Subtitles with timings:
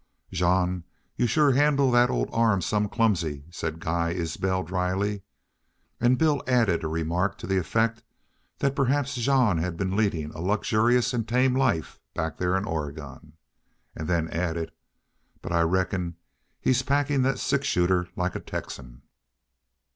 [0.31, 0.83] "Jean,
[1.15, 5.21] you shore handle thet old arm some clumsy," said Guy Isbel, dryly.
[5.99, 8.01] And Bill added a remark to the effect
[8.57, 13.33] that perhaps Jean had been leading a luxurious and tame life back there in Oregon,
[13.95, 14.71] and then added,
[15.39, 16.15] "But I reckon
[16.59, 19.03] he's packin' that six shooter like a Texan."